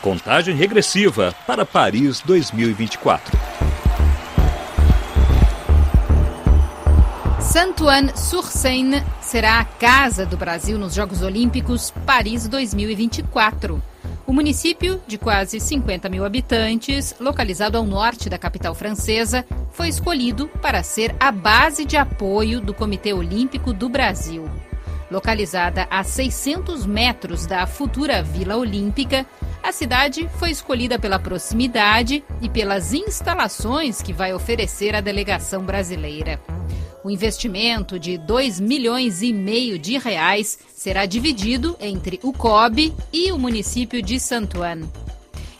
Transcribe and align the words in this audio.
Contagem 0.00 0.54
regressiva 0.54 1.34
para 1.46 1.66
Paris 1.66 2.22
2024. 2.22 3.38
Saint-Ouen-sur-Seine 7.38 9.04
será 9.20 9.60
a 9.60 9.64
casa 9.64 10.24
do 10.24 10.38
Brasil 10.38 10.78
nos 10.78 10.94
Jogos 10.94 11.20
Olímpicos 11.20 11.92
Paris 12.06 12.48
2024. 12.48 13.82
O 14.26 14.32
município, 14.32 15.02
de 15.06 15.18
quase 15.18 15.60
50 15.60 16.08
mil 16.08 16.24
habitantes, 16.24 17.14
localizado 17.20 17.76
ao 17.76 17.84
norte 17.84 18.30
da 18.30 18.38
capital 18.38 18.74
francesa, 18.74 19.44
foi 19.70 19.88
escolhido 19.88 20.48
para 20.62 20.82
ser 20.82 21.14
a 21.20 21.30
base 21.30 21.84
de 21.84 21.98
apoio 21.98 22.60
do 22.60 22.72
Comitê 22.72 23.12
Olímpico 23.12 23.74
do 23.74 23.90
Brasil. 23.90 24.45
Localizada 25.10 25.86
a 25.88 26.02
600 26.02 26.84
metros 26.84 27.46
da 27.46 27.66
futura 27.66 28.22
Vila 28.22 28.56
Olímpica, 28.56 29.24
a 29.62 29.70
cidade 29.70 30.28
foi 30.38 30.50
escolhida 30.50 30.98
pela 30.98 31.18
proximidade 31.18 32.24
e 32.42 32.48
pelas 32.48 32.92
instalações 32.92 34.02
que 34.02 34.12
vai 34.12 34.34
oferecer 34.34 34.96
à 34.96 35.00
delegação 35.00 35.64
brasileira. 35.64 36.40
O 37.04 37.10
investimento 37.10 38.00
de 38.00 38.18
2 38.18 38.58
milhões 38.58 39.22
e 39.22 39.32
meio 39.32 39.78
de 39.78 39.96
reais 39.96 40.58
será 40.74 41.06
dividido 41.06 41.76
entre 41.78 42.18
o 42.20 42.32
COB 42.32 42.92
e 43.12 43.30
o 43.30 43.38
município 43.38 44.02
de 44.02 44.18
Santuan. 44.18 44.80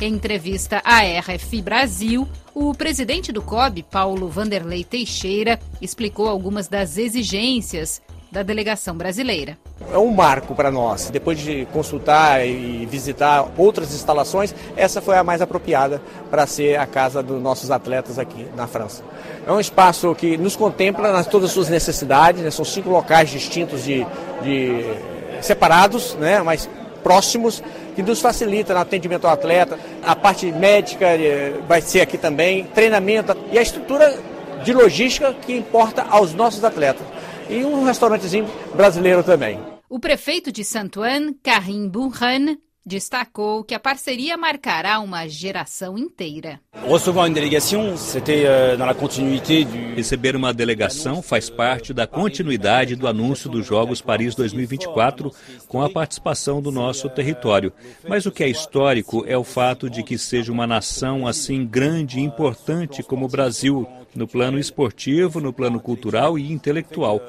Em 0.00 0.12
entrevista 0.12 0.82
à 0.84 1.00
RFI 1.20 1.62
Brasil, 1.62 2.28
o 2.52 2.74
presidente 2.74 3.30
do 3.30 3.40
COB, 3.40 3.84
Paulo 3.84 4.28
Vanderlei 4.28 4.82
Teixeira, 4.82 5.58
explicou 5.80 6.28
algumas 6.28 6.68
das 6.68 6.98
exigências 6.98 8.02
da 8.36 8.42
delegação 8.42 8.94
brasileira. 8.94 9.56
É 9.90 9.96
um 9.96 10.10
marco 10.10 10.54
para 10.54 10.70
nós. 10.70 11.08
Depois 11.08 11.38
de 11.38 11.66
consultar 11.72 12.46
e 12.46 12.84
visitar 12.84 13.48
outras 13.56 13.94
instalações, 13.94 14.54
essa 14.76 15.00
foi 15.00 15.16
a 15.16 15.24
mais 15.24 15.40
apropriada 15.40 16.02
para 16.30 16.46
ser 16.46 16.78
a 16.78 16.86
casa 16.86 17.22
dos 17.22 17.40
nossos 17.40 17.70
atletas 17.70 18.18
aqui 18.18 18.46
na 18.54 18.66
França. 18.66 19.02
É 19.46 19.50
um 19.50 19.58
espaço 19.58 20.14
que 20.14 20.36
nos 20.36 20.54
contempla 20.54 21.10
nas 21.12 21.26
todas 21.26 21.48
as 21.48 21.54
suas 21.54 21.70
necessidades, 21.70 22.42
né? 22.42 22.50
são 22.50 22.64
cinco 22.64 22.90
locais 22.90 23.30
distintos 23.30 23.82
de, 23.84 24.06
de 24.42 24.84
separados, 25.40 26.14
né? 26.16 26.42
mas 26.42 26.68
próximos, 27.02 27.62
que 27.94 28.02
nos 28.02 28.20
facilita 28.20 28.74
no 28.74 28.80
atendimento 28.80 29.26
ao 29.26 29.32
atleta. 29.32 29.78
A 30.04 30.14
parte 30.14 30.52
médica 30.52 31.06
eh, 31.06 31.54
vai 31.66 31.80
ser 31.80 32.02
aqui 32.02 32.18
também, 32.18 32.64
treinamento 32.64 33.34
e 33.50 33.58
a 33.58 33.62
estrutura 33.62 34.14
de 34.62 34.74
logística 34.74 35.32
que 35.32 35.56
importa 35.56 36.04
aos 36.10 36.34
nossos 36.34 36.62
atletas 36.64 37.06
e 37.48 37.64
um 37.64 37.84
restaurantezinho 37.84 38.46
brasileiro 38.74 39.22
também. 39.22 39.58
O 39.88 39.98
prefeito 40.00 40.50
de 40.50 40.64
Saint-Ouen, 40.64 41.34
Karim 41.42 41.88
Bourhan, 41.88 42.56
destacou 42.86 43.64
que 43.64 43.74
a 43.74 43.80
parceria 43.80 44.36
marcará 44.36 45.00
uma 45.00 45.26
geração 45.26 45.98
inteira. 45.98 46.60
Euh, 46.72 46.86
Receber 49.96 50.36
uma 50.36 50.54
delegação 50.54 51.20
faz 51.20 51.50
parte 51.50 51.92
da 51.92 52.06
continuidade 52.06 52.94
do 52.94 53.08
anúncio 53.08 53.50
dos 53.50 53.66
Jogos 53.66 54.00
Paris 54.00 54.36
2024 54.36 55.32
com 55.66 55.82
a 55.82 55.90
participação 55.90 56.62
do 56.62 56.70
nosso 56.70 57.08
território. 57.10 57.72
Mas 58.08 58.24
o 58.24 58.30
que 58.30 58.44
é 58.44 58.48
histórico 58.48 59.24
é 59.26 59.36
o 59.36 59.42
fato 59.42 59.90
de 59.90 60.04
que 60.04 60.16
seja 60.16 60.52
uma 60.52 60.66
nação 60.66 61.26
assim 61.26 61.66
grande 61.66 62.20
e 62.20 62.22
importante 62.22 63.02
como 63.02 63.24
o 63.24 63.28
Brasil, 63.28 63.84
no 64.14 64.28
plano 64.28 64.58
esportivo, 64.58 65.40
no 65.40 65.52
plano 65.52 65.80
cultural 65.80 66.38
e 66.38 66.52
intelectual. 66.52 67.20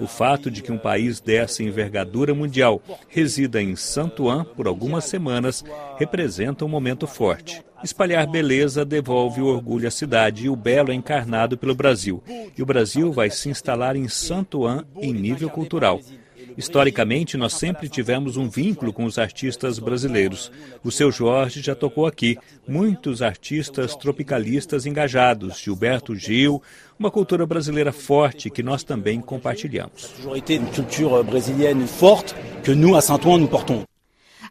O 0.00 0.06
fato 0.06 0.50
de 0.50 0.60
que 0.60 0.72
um 0.72 0.78
país 0.78 1.20
dessa 1.20 1.62
envergadura 1.62 2.34
mundial 2.34 2.82
resida 3.08 3.62
em 3.62 3.76
Santuan 3.76 4.44
por 4.44 4.66
algumas 4.66 5.03
semanas 5.06 5.64
representa 5.98 6.64
um 6.64 6.68
momento 6.68 7.06
forte. 7.06 7.62
Espalhar 7.82 8.26
beleza 8.26 8.84
devolve 8.84 9.42
o 9.42 9.46
orgulho 9.46 9.86
à 9.86 9.90
cidade 9.90 10.46
e 10.46 10.48
o 10.48 10.56
belo 10.56 10.90
é 10.90 10.94
encarnado 10.94 11.58
pelo 11.58 11.74
Brasil. 11.74 12.22
E 12.56 12.62
o 12.62 12.66
Brasil 12.66 13.12
vai 13.12 13.28
se 13.28 13.48
instalar 13.48 13.94
em 13.94 14.08
Santuan 14.08 14.84
em 14.96 15.12
nível 15.12 15.50
cultural. 15.50 16.00
Historicamente, 16.56 17.36
nós 17.36 17.54
sempre 17.54 17.88
tivemos 17.88 18.36
um 18.36 18.48
vínculo 18.48 18.92
com 18.92 19.04
os 19.04 19.18
artistas 19.18 19.78
brasileiros. 19.78 20.52
O 20.82 20.90
seu 20.90 21.10
Jorge 21.10 21.60
já 21.60 21.74
tocou 21.74 22.06
aqui. 22.06 22.38
Muitos 22.66 23.22
artistas 23.22 23.96
tropicalistas 23.96 24.86
engajados, 24.86 25.58
Gilberto 25.58 26.14
Gil, 26.14 26.62
uma 26.98 27.10
cultura 27.10 27.44
brasileira 27.44 27.92
forte 27.92 28.50
que 28.50 28.62
nós 28.62 28.84
também 28.84 29.20
compartilhamos. 29.20 30.14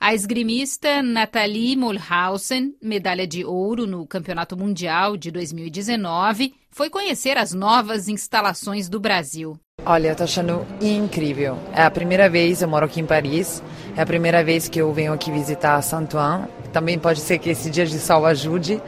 A 0.06 0.14
esgrimista 0.14 1.02
Nathalie 1.02 1.78
Mulhausen, 1.78 2.76
medalha 2.84 3.26
de 3.26 3.46
ouro 3.46 3.88
no 3.88 4.06
Campeonato 4.06 4.58
Mundial 4.58 5.16
de 5.16 5.32
2019, 5.32 6.54
foi 6.70 6.90
conhecer 6.90 7.38
as 7.38 7.54
novas 7.54 8.10
instalações 8.10 8.90
do 8.90 9.00
Brasil. 9.00 9.58
Olha, 9.86 10.10
eu 10.10 10.16
tô 10.18 10.24
achando 10.24 10.68
incrível. 10.82 11.58
É 11.74 11.84
a 11.84 11.90
primeira 11.90 12.30
vez 12.30 12.62
eu 12.62 12.68
moro 12.68 12.86
aqui 12.86 13.00
em 13.00 13.06
Paris. 13.06 13.64
É 13.96 14.02
a 14.02 14.06
primeira 14.06 14.44
vez 14.44 14.68
que 14.68 14.78
eu 14.78 14.92
venho 14.92 15.14
aqui 15.14 15.32
visitar 15.32 15.82
Saint-Ouen. 15.82 16.50
Também 16.74 17.00
pode 17.00 17.22
ser 17.22 17.38
que 17.38 17.52
esse 17.52 17.70
dia 17.70 17.86
de 17.86 17.98
sol 17.98 18.26
ajude, 18.26 18.82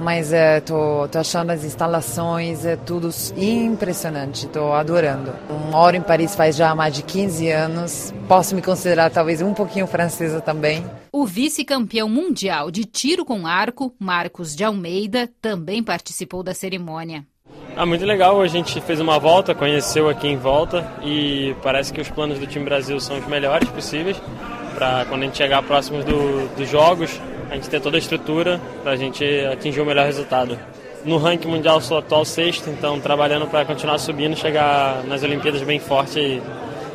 mas 0.00 0.32
é, 0.32 0.60
tô, 0.60 1.06
tô 1.08 1.18
achando 1.18 1.50
as 1.50 1.64
instalações, 1.64 2.64
é 2.64 2.76
tudo 2.76 3.10
impressionante. 3.36 4.46
Tô 4.48 4.72
adorando. 4.72 5.32
Moro 5.70 5.96
em 5.96 6.00
Paris 6.00 6.34
faz 6.34 6.56
já 6.56 6.74
mais 6.74 6.94
de 6.94 7.02
15 7.02 7.50
anos. 7.50 8.14
Posso 8.26 8.54
me 8.54 8.62
considerar 8.62 9.10
talvez 9.10 9.42
um 9.42 9.54
pouquinho 9.54 9.86
francesa 9.86 10.40
também. 10.40 10.84
O 11.12 11.26
vice-campeão 11.26 12.08
mundial 12.08 12.70
de 12.70 12.84
tiro 12.84 13.24
com 13.24 13.46
arco, 13.46 13.94
Marcos 13.98 14.56
de 14.56 14.64
Almeida, 14.64 15.28
também 15.40 15.82
participou 15.82 16.42
da 16.42 16.54
cerimônia. 16.54 17.26
Ah, 17.76 17.86
muito 17.86 18.04
legal. 18.04 18.40
A 18.40 18.46
gente 18.46 18.80
fez 18.80 19.00
uma 19.00 19.18
volta, 19.18 19.54
conheceu 19.54 20.08
aqui 20.08 20.28
em 20.28 20.36
volta 20.36 20.86
e 21.02 21.54
parece 21.62 21.92
que 21.92 22.00
os 22.00 22.08
planos 22.08 22.38
do 22.38 22.46
time 22.46 22.64
Brasil 22.64 22.98
são 23.00 23.18
os 23.18 23.26
melhores 23.26 23.68
possíveis 23.68 24.16
para 24.74 25.04
quando 25.06 25.22
a 25.22 25.26
gente 25.26 25.36
chegar 25.36 25.62
próximos 25.62 26.04
do, 26.04 26.48
dos 26.56 26.68
jogos, 26.68 27.20
a 27.50 27.54
gente 27.54 27.68
ter 27.68 27.80
toda 27.80 27.96
a 27.96 27.98
estrutura 27.98 28.60
para 28.82 28.92
a 28.92 28.96
gente 28.96 29.24
atingir 29.52 29.80
o 29.80 29.84
melhor 29.86 30.06
resultado. 30.06 30.58
No 31.04 31.16
ranking 31.16 31.48
mundial 31.48 31.80
sou 31.80 31.98
atual 31.98 32.24
sexto, 32.24 32.70
então 32.70 33.00
trabalhando 33.00 33.46
para 33.46 33.64
continuar 33.64 33.98
subindo, 33.98 34.36
chegar 34.36 35.02
nas 35.04 35.22
Olimpíadas 35.22 35.62
bem 35.62 35.80
forte 35.80 36.20
e 36.20 36.42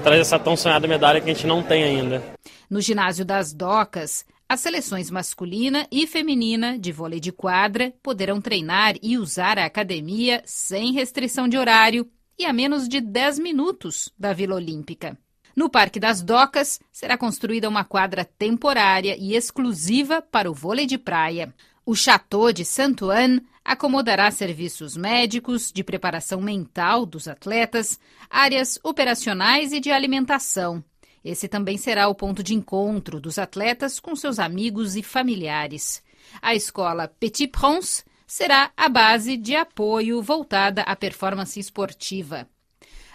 trazer 0.04 0.22
essa 0.22 0.40
tão 0.40 0.56
sonhada 0.56 0.88
medalha 0.88 1.20
que 1.20 1.30
a 1.30 1.34
gente 1.34 1.48
não 1.48 1.62
tem 1.62 1.84
ainda. 1.84 2.24
No 2.70 2.80
ginásio 2.80 3.26
das 3.26 3.52
Docas, 3.52 4.24
as 4.48 4.60
seleções 4.60 5.10
masculina 5.10 5.88
e 5.92 6.06
feminina 6.08 6.78
de 6.78 6.92
vôlei 6.92 7.20
de 7.20 7.32
quadra 7.32 7.92
poderão 8.02 8.40
treinar 8.40 8.94
e 9.02 9.18
usar 9.18 9.58
a 9.58 9.66
academia 9.66 10.42
sem 10.46 10.94
restrição 10.94 11.48
de 11.48 11.58
horário 11.58 12.08
e 12.38 12.46
a 12.46 12.54
menos 12.54 12.88
de 12.88 13.02
10 13.02 13.40
minutos 13.40 14.12
da 14.18 14.34
Vila 14.34 14.56
Olímpica. 14.56 15.18
No 15.56 15.70
Parque 15.70 16.00
das 16.00 16.22
Docas 16.22 16.80
será 16.92 17.18
construída 17.18 17.70
uma 17.70 17.84
quadra 17.84 18.26
temporária 18.26 19.16
e 19.18 19.36
exclusiva 19.36 20.22
para 20.22 20.50
o 20.50 20.54
vôlei 20.54 20.86
de 20.86 20.98
praia. 20.98 21.54
O 21.86 21.96
Chateau 21.96 22.52
de 22.52 22.66
Saint-Ouen 22.66 23.42
acomodará 23.64 24.30
serviços 24.32 24.98
médicos, 24.98 25.72
de 25.72 25.84
preparação 25.84 26.42
mental 26.42 27.06
dos 27.06 27.28
atletas, 27.28 28.00
áreas 28.30 28.78
operacionais 28.84 29.72
e 29.72 29.80
de 29.80 29.92
alimentação, 29.92 30.84
esse 31.26 31.48
também 31.48 31.76
será 31.76 32.08
o 32.08 32.14
ponto 32.14 32.44
de 32.44 32.54
encontro 32.54 33.20
dos 33.20 33.40
atletas 33.40 34.00
com 34.00 34.16
seus 34.16 34.38
amigos 34.38 34.96
e 34.96 35.02
familiares. 35.02 36.04
A 36.40 36.54
escola 36.54 37.08
Petit 37.08 37.48
Prince 37.48 38.04
será 38.28 38.72
a 38.78 38.88
base 38.88 39.36
de 39.36 39.56
apoio 39.56 40.22
voltada 40.22 40.84
à 40.84 40.96
performance 40.96 41.60
esportiva. 41.60 42.48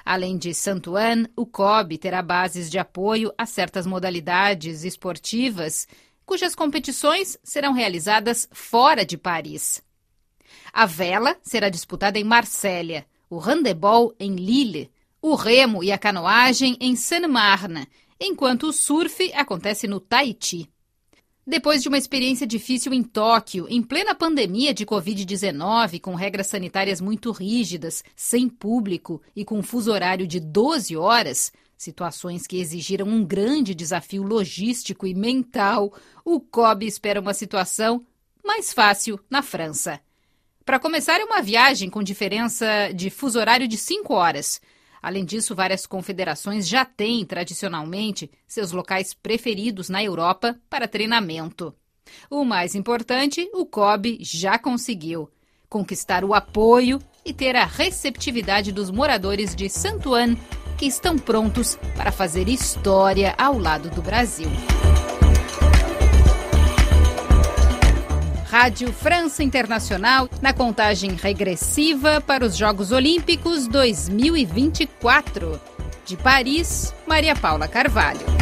Além 0.05 0.37
de 0.37 0.55
Santuan, 0.55 1.27
o 1.37 1.47
COB 1.47 1.99
terá 1.99 2.23
bases 2.23 2.71
de 2.71 2.79
apoio 2.79 3.33
a 3.37 3.47
certas 3.47 3.87
modalidades 3.87 4.85
esportivas, 4.85 5.87
cujas 6.25 6.55
competições 6.55 7.37
serão 7.43 7.73
realizadas 7.73 8.49
fora 8.53 9.05
de 9.05 9.17
Paris. 9.17 9.83
A 10.73 10.87
vela 10.87 11.37
será 11.43 11.69
disputada 11.69 12.19
em 12.19 12.25
Marsella, 12.25 13.05
o 13.29 13.39
handebol 13.39 14.15
em 14.19 14.37
Lille, 14.37 14.91
o 15.21 15.35
remo 15.35 15.85
e 15.85 15.93
a 15.93 15.99
canoagem 15.99 16.77
em 16.81 16.97
Seine-Marne, 16.97 17.87
enquanto 18.21 18.69
o 18.69 18.73
surf 18.73 19.33
acontece 19.35 19.87
no 19.87 20.01
Tahiti. 20.01 20.71
Depois 21.47 21.83
de 21.83 21.89
uma 21.89 21.99
experiência 21.99 22.47
difícil 22.47 22.93
em 22.93 23.03
Tóquio, 23.03 23.67
em 23.69 23.83
plena 23.83 24.15
pandemia 24.15 24.75
de 24.75 24.85
Covid-19, 24.85 26.01
com 26.01 26.15
regras 26.15 26.47
sanitárias 26.47 27.01
muito 27.01 27.33
rígidas, 27.33 28.05
sem 28.15 28.49
público 28.49 29.23
e 29.35 29.45
com 29.45 29.63
fuso 29.63 29.91
horário 29.91 30.27
de 30.27 30.39
12 30.39 30.97
horas, 30.97 31.53
situações 31.77 32.47
que 32.47 32.61
exigiram 32.61 33.07
um 33.07 33.25
grande 33.25 33.75
desafio 33.75 34.23
logístico 34.23 35.07
e 35.07 35.15
mental, 35.15 35.93
o 36.25 36.39
COB 36.39 36.87
espera 36.87 37.21
uma 37.21 37.33
situação 37.33 38.05
mais 38.45 38.73
fácil 38.73 39.19
na 39.31 39.43
França. 39.43 39.99
Para 40.65 40.79
começar, 40.79 41.21
é 41.21 41.25
uma 41.25 41.41
viagem 41.41 41.89
com 41.89 42.03
diferença 42.03 42.93
de 42.95 43.09
fuso 43.09 43.39
horário 43.39 43.67
de 43.67 43.79
5 43.79 44.13
horas. 44.13 44.61
Além 45.03 45.25
disso, 45.25 45.55
várias 45.55 45.87
confederações 45.87 46.69
já 46.69 46.85
têm, 46.85 47.25
tradicionalmente, 47.25 48.31
seus 48.47 48.73
locais 48.73 49.15
preferidos 49.15 49.89
na 49.89 50.03
Europa 50.03 50.59
para 50.69 50.89
treinamento. 50.89 51.75
O 52.29 52.45
mais 52.45 52.75
importante, 52.75 53.49
o 53.55 53.65
COB 53.65 54.19
já 54.21 54.59
conseguiu 54.59 55.31
conquistar 55.69 56.25
o 56.25 56.35
apoio 56.35 57.01
e 57.25 57.33
ter 57.33 57.55
a 57.55 57.65
receptividade 57.65 58.73
dos 58.73 58.91
moradores 58.91 59.55
de 59.55 59.69
Santuan, 59.69 60.37
que 60.77 60.87
estão 60.87 61.17
prontos 61.17 61.77
para 61.97 62.11
fazer 62.11 62.49
história 62.49 63.35
ao 63.39 63.57
lado 63.57 63.89
do 63.91 64.03
Brasil. 64.03 64.51
Rádio 68.61 68.93
França 68.93 69.43
Internacional 69.43 70.29
na 70.43 70.53
contagem 70.53 71.15
regressiva 71.15 72.21
para 72.21 72.45
os 72.45 72.55
Jogos 72.55 72.93
Olímpicos 72.93 73.67
2024. 73.67 75.59
De 76.05 76.15
Paris, 76.19 76.95
Maria 77.07 77.35
Paula 77.35 77.67
Carvalho. 77.67 78.40